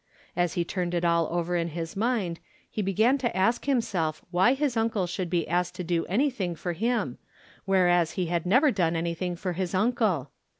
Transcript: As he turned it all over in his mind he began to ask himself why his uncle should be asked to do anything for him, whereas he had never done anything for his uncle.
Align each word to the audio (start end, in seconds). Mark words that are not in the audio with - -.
As 0.35 0.53
he 0.53 0.65
turned 0.65 0.95
it 0.95 1.05
all 1.05 1.27
over 1.27 1.55
in 1.55 1.67
his 1.67 1.95
mind 1.95 2.39
he 2.67 2.81
began 2.81 3.19
to 3.19 3.37
ask 3.37 3.65
himself 3.65 4.23
why 4.31 4.55
his 4.55 4.75
uncle 4.75 5.05
should 5.05 5.29
be 5.29 5.47
asked 5.47 5.75
to 5.75 5.83
do 5.83 6.07
anything 6.07 6.55
for 6.55 6.73
him, 6.73 7.19
whereas 7.65 8.13
he 8.13 8.25
had 8.25 8.43
never 8.47 8.71
done 8.71 8.95
anything 8.95 9.35
for 9.35 9.53
his 9.53 9.75
uncle. 9.75 10.31